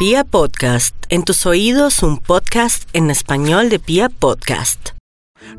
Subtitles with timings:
[0.00, 4.92] Pia Podcast, en tus oídos un podcast en español de Pia Podcast.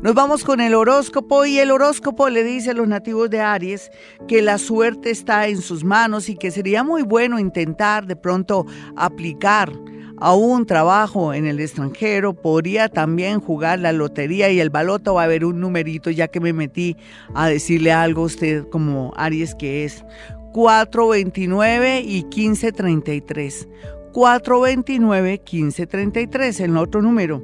[0.00, 3.92] Nos vamos con el horóscopo y el horóscopo le dice a los nativos de Aries
[4.26, 8.66] que la suerte está en sus manos y que sería muy bueno intentar de pronto
[8.96, 9.70] aplicar
[10.18, 15.20] a un trabajo en el extranjero, podría también jugar la lotería y el baloto va
[15.20, 16.96] a haber un numerito ya que me metí
[17.36, 20.04] a decirle algo a usted como Aries que es
[20.52, 23.68] 429 y 1533.
[24.12, 27.42] 429-1533, el otro número.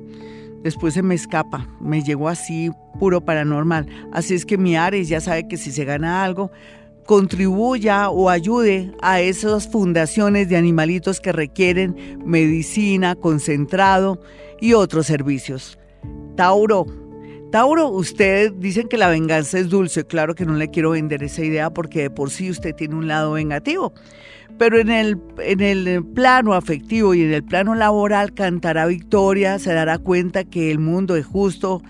[0.62, 3.86] Después se me escapa, me llegó así puro paranormal.
[4.12, 6.50] Así es que mi Ares ya sabe que si se gana algo,
[7.06, 14.20] contribuya o ayude a esas fundaciones de animalitos que requieren medicina, concentrado
[14.60, 15.78] y otros servicios.
[16.36, 17.07] Tauro.
[17.50, 20.04] Tauro, usted dicen que la venganza es dulce.
[20.04, 23.08] Claro que no le quiero vender esa idea porque de por sí usted tiene un
[23.08, 23.92] lado vengativo
[24.58, 29.72] pero en el, en el plano afectivo y en el plano laboral cantará victoria, se
[29.72, 31.82] dará cuenta que el mundo es justo,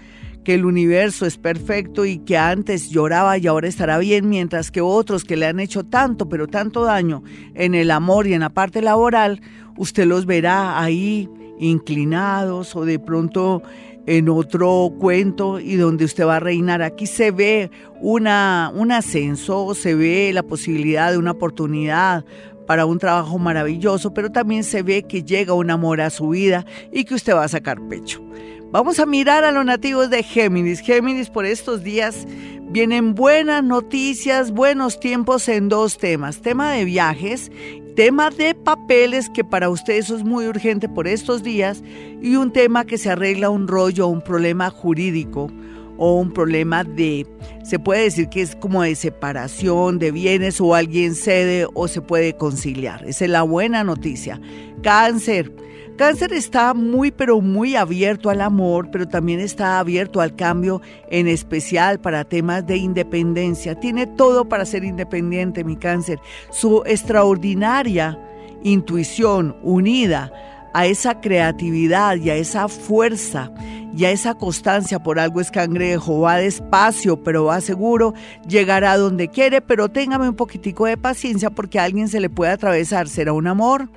[0.44, 4.82] que el universo es perfecto y que antes lloraba y ahora estará bien, mientras que
[4.82, 7.22] otros que le han hecho tanto, pero tanto daño
[7.54, 9.40] en el amor y en la parte laboral,
[9.76, 13.62] usted los verá ahí inclinados o de pronto
[14.08, 16.80] en otro cuento y donde usted va a reinar.
[16.80, 17.70] Aquí se ve
[18.00, 22.24] una, un ascenso, se ve la posibilidad de una oportunidad
[22.66, 26.64] para un trabajo maravilloso, pero también se ve que llega un amor a su vida
[26.90, 28.22] y que usted va a sacar pecho.
[28.70, 30.80] Vamos a mirar a los nativos de Géminis.
[30.80, 32.26] Géminis por estos días
[32.70, 36.40] vienen buenas noticias, buenos tiempos en dos temas.
[36.40, 37.52] Tema de viajes,
[37.98, 41.82] tema de papeles, que para usted eso es muy urgente por estos días,
[42.22, 45.50] y un tema que se arregla un rollo, un problema jurídico
[45.96, 47.26] o un problema de,
[47.64, 52.00] se puede decir que es como de separación de bienes o alguien cede o se
[52.00, 53.04] puede conciliar.
[53.04, 54.40] Esa es la buena noticia.
[54.80, 55.52] Cáncer.
[55.98, 61.26] Cáncer está muy pero muy abierto al amor, pero también está abierto al cambio, en
[61.26, 63.74] especial para temas de independencia.
[63.74, 66.20] Tiene todo para ser independiente, mi cáncer.
[66.50, 68.16] Su extraordinaria
[68.62, 70.32] intuición unida
[70.72, 73.50] a esa creatividad y a esa fuerza
[73.92, 78.14] y a esa constancia por algo es cangrejo, va despacio, pero va seguro,
[78.46, 82.52] llegará donde quiere, pero téngame un poquitico de paciencia porque a alguien se le puede
[82.52, 83.88] atravesar, será un amor,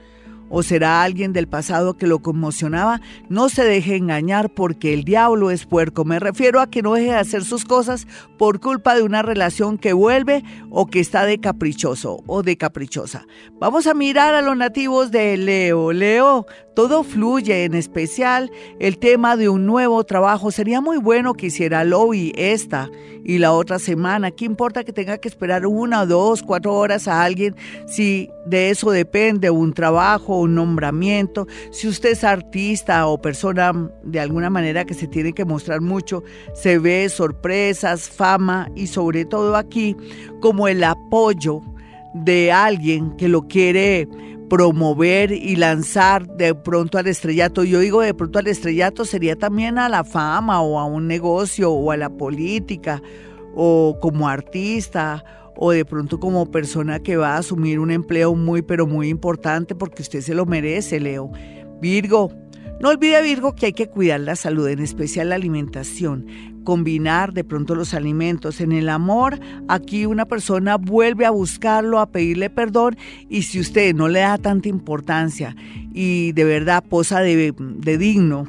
[0.51, 5.49] o será alguien del pasado que lo conmocionaba, no se deje engañar porque el diablo
[5.49, 6.05] es puerco.
[6.05, 8.05] Me refiero a que no deje de hacer sus cosas
[8.37, 13.25] por culpa de una relación que vuelve o que está de caprichoso o de caprichosa.
[13.59, 15.93] Vamos a mirar a los nativos de Leo.
[15.93, 16.45] Leo,
[16.75, 20.51] todo fluye, en especial el tema de un nuevo trabajo.
[20.51, 22.89] Sería muy bueno que hiciera lobby esta
[23.23, 24.31] y la otra semana.
[24.31, 27.55] ¿Qué importa que tenga que esperar una, dos, cuatro horas a alguien
[27.87, 31.47] si de eso depende un trabajo, un nombramiento?
[31.71, 36.23] Si usted es artista o persona de alguna manera que se tiene que mostrar mucho,
[36.53, 39.95] se ve sorpresas, fama y sobre todo aquí
[40.39, 41.61] como el apoyo
[42.13, 44.07] de alguien que lo quiere
[44.49, 47.63] promover y lanzar de pronto al estrellato.
[47.63, 51.71] Yo digo de pronto al estrellato sería también a la fama o a un negocio
[51.71, 53.01] o a la política
[53.55, 55.23] o como artista
[55.55, 59.75] o de pronto como persona que va a asumir un empleo muy pero muy importante
[59.75, 61.31] porque usted se lo merece, Leo.
[61.81, 62.31] Virgo,
[62.79, 66.25] no olvide Virgo que hay que cuidar la salud, en especial la alimentación
[66.63, 68.61] combinar de pronto los alimentos.
[68.61, 72.97] En el amor, aquí una persona vuelve a buscarlo, a pedirle perdón
[73.29, 75.55] y si usted no le da tanta importancia
[75.93, 78.47] y de verdad posa de, de digno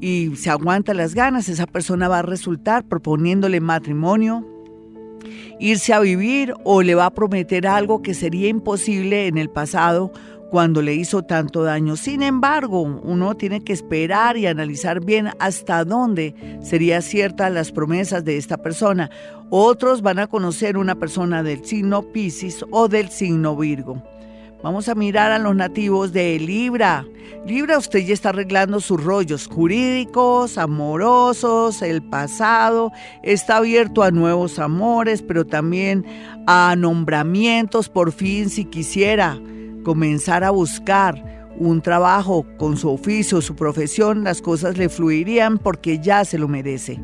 [0.00, 4.46] y se aguanta las ganas, esa persona va a resultar proponiéndole matrimonio,
[5.58, 10.12] irse a vivir o le va a prometer algo que sería imposible en el pasado
[10.50, 11.96] cuando le hizo tanto daño.
[11.96, 18.24] Sin embargo, uno tiene que esperar y analizar bien hasta dónde sería cierta las promesas
[18.24, 19.10] de esta persona.
[19.50, 24.00] Otros van a conocer una persona del signo Pisces o del signo Virgo.
[24.64, 27.06] Vamos a mirar a los nativos de Libra.
[27.46, 32.90] Libra, usted ya está arreglando sus rollos jurídicos, amorosos, el pasado,
[33.22, 36.06] está abierto a nuevos amores, pero también
[36.46, 39.38] a nombramientos, por fin, si quisiera
[39.84, 45.98] comenzar a buscar un trabajo con su oficio, su profesión, las cosas le fluirían porque
[45.98, 46.98] ya se lo merece.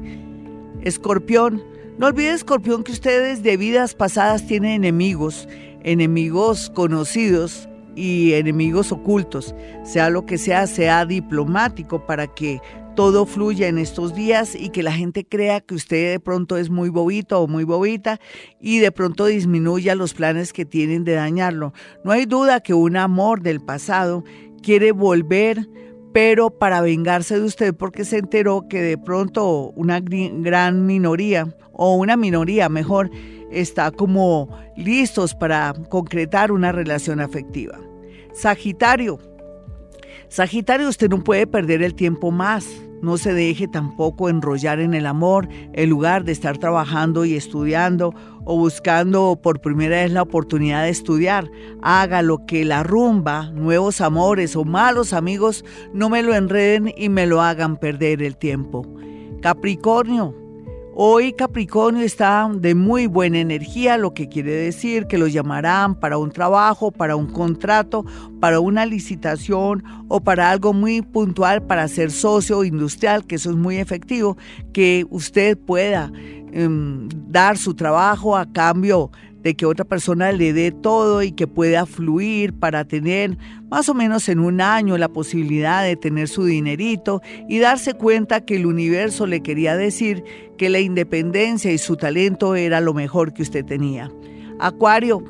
[0.81, 1.62] Escorpión,
[1.99, 5.47] no olvide Escorpión que ustedes de vidas pasadas tienen enemigos,
[5.82, 9.55] enemigos conocidos y enemigos ocultos,
[9.85, 12.61] sea lo que sea, sea diplomático para que
[12.94, 16.71] todo fluya en estos días y que la gente crea que usted de pronto es
[16.71, 18.21] muy bobito o muy bobita
[18.61, 21.73] y de pronto disminuya los planes que tienen de dañarlo.
[22.05, 24.25] No hay duda que un amor del pasado
[24.62, 25.69] quiere volver,
[26.12, 31.97] pero para vengarse de usted porque se enteró que de pronto una gran minoría, o
[31.97, 33.11] una minoría mejor,
[33.51, 37.79] está como listos para concretar una relación afectiva.
[38.33, 39.19] Sagitario.
[40.31, 42.65] Sagitario, usted no puede perder el tiempo más.
[43.03, 48.15] No se deje tampoco enrollar en el amor en lugar de estar trabajando y estudiando
[48.44, 51.50] o buscando por primera vez la oportunidad de estudiar.
[51.82, 57.09] Haga lo que la rumba, nuevos amores o malos amigos no me lo enreden y
[57.09, 58.87] me lo hagan perder el tiempo.
[59.43, 60.33] Capricornio,
[61.02, 66.19] Hoy Capricornio está de muy buena energía, lo que quiere decir que lo llamarán para
[66.19, 68.05] un trabajo, para un contrato,
[68.38, 73.56] para una licitación o para algo muy puntual para ser socio industrial, que eso es
[73.56, 74.37] muy efectivo,
[74.75, 76.12] que usted pueda
[76.52, 79.11] em, dar su trabajo a cambio
[79.43, 83.37] de que otra persona le dé todo y que pueda fluir para tener
[83.71, 88.45] más o menos en un año la posibilidad de tener su dinerito y darse cuenta
[88.45, 90.25] que el universo le quería decir
[90.59, 94.11] que la independencia y su talento era lo mejor que usted tenía.
[94.59, 95.25] Acuario,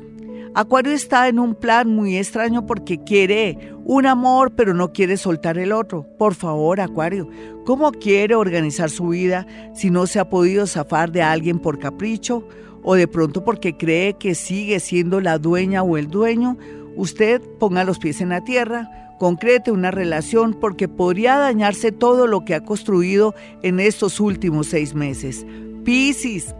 [0.53, 5.57] Acuario está en un plan muy extraño porque quiere un amor pero no quiere soltar
[5.57, 6.05] el otro.
[6.17, 7.27] Por favor, Acuario,
[7.65, 12.47] ¿cómo quiere organizar su vida si no se ha podido zafar de alguien por capricho?
[12.83, 16.57] o de pronto porque cree que sigue siendo la dueña o el dueño,
[16.95, 18.89] usted ponga los pies en la tierra,
[19.19, 24.95] concrete una relación porque podría dañarse todo lo que ha construido en estos últimos seis
[24.95, 25.45] meses.
[25.83, 26.55] Piscis,